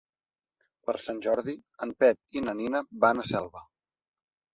[0.85, 1.53] Per Sant Jordi
[1.87, 3.63] en Pep i na Nina van a Selva.